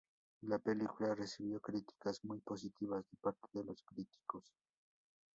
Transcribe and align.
La 0.45 0.57
película 0.57 1.13
recibió 1.13 1.59
críticas 1.59 2.25
muy 2.25 2.39
positivas 2.39 3.05
de 3.07 3.17
parte 3.21 3.47
de 3.53 3.65
los 3.65 3.83
críticos. 3.83 4.51